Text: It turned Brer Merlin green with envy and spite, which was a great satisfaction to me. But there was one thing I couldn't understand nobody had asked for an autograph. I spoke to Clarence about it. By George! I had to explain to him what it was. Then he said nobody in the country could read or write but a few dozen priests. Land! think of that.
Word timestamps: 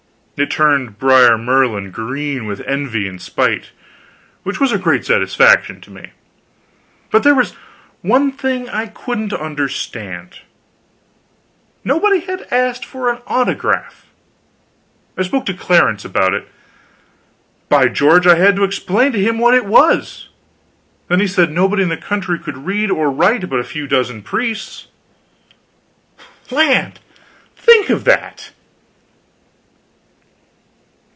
It 0.43 0.49
turned 0.49 0.97
Brer 0.97 1.37
Merlin 1.37 1.91
green 1.91 2.47
with 2.47 2.61
envy 2.61 3.07
and 3.07 3.21
spite, 3.21 3.69
which 4.41 4.59
was 4.59 4.71
a 4.71 4.79
great 4.79 5.05
satisfaction 5.05 5.79
to 5.81 5.91
me. 5.91 6.13
But 7.11 7.21
there 7.21 7.35
was 7.35 7.53
one 8.01 8.31
thing 8.31 8.67
I 8.67 8.87
couldn't 8.87 9.33
understand 9.33 10.39
nobody 11.83 12.21
had 12.21 12.47
asked 12.49 12.83
for 12.85 13.11
an 13.13 13.21
autograph. 13.27 14.07
I 15.15 15.21
spoke 15.21 15.45
to 15.45 15.53
Clarence 15.53 16.03
about 16.05 16.33
it. 16.33 16.47
By 17.69 17.87
George! 17.87 18.25
I 18.25 18.33
had 18.37 18.55
to 18.55 18.63
explain 18.63 19.11
to 19.11 19.21
him 19.21 19.37
what 19.37 19.53
it 19.53 19.65
was. 19.67 20.27
Then 21.07 21.19
he 21.19 21.27
said 21.27 21.51
nobody 21.51 21.83
in 21.83 21.89
the 21.89 21.97
country 21.97 22.39
could 22.39 22.65
read 22.65 22.89
or 22.89 23.11
write 23.11 23.47
but 23.47 23.59
a 23.59 23.63
few 23.63 23.85
dozen 23.85 24.23
priests. 24.23 24.87
Land! 26.49 26.99
think 27.55 27.91
of 27.91 28.05
that. 28.05 28.53